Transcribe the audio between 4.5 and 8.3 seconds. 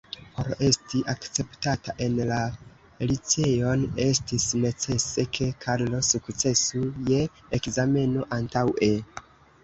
necese ke Karlo sukcesu je ekzameno